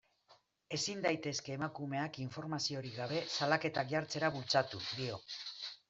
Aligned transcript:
Ezin 0.77 1.03
daitezke 1.03 1.53
emakumeak 1.57 2.19
informaziorik 2.25 2.99
gabe 3.03 3.23
salaketak 3.37 3.93
jartzera 3.97 4.35
bultzatu, 4.39 4.87
dio. 5.03 5.25